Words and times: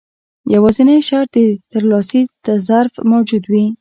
يوازنی 0.53 0.97
شرط 1.07 1.31
د 1.35 1.59
ترلاسي 1.71 2.21
ظرف 2.67 2.93
موجود 3.11 3.43
وي. 3.51 3.65